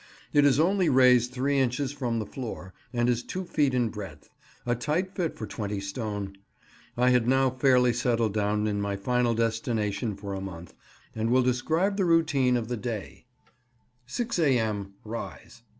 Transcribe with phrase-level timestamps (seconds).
[0.33, 4.73] It is only raised three inches from the floor, and is two feet in breadth—a
[4.77, 6.39] tight fit for twenty stone.
[6.97, 10.73] I had now fairly settled down in my final destination for a month,
[11.15, 13.27] and will describe the routine of the day:—
[14.07, 14.95] 6 A.M.
[15.05, 15.61] —Rise.